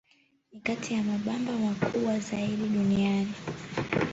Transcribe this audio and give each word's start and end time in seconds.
Ni 0.51 0.59
kati 0.59 0.93
ya 0.93 1.03
mabamba 1.03 1.51
makubwa 1.53 2.19
zaidi 2.19 2.67
duniani. 2.67 3.33